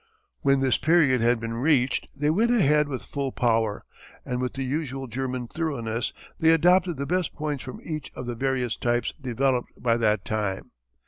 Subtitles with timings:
[0.41, 3.85] When this period had been reached they went ahead with full power,
[4.25, 8.33] and with the usual German thoroughness they adopted the best points from each of the
[8.33, 10.71] various types developed by that time.